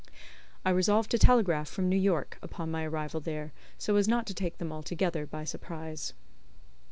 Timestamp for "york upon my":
1.95-2.83